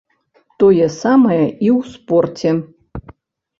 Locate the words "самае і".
1.01-1.69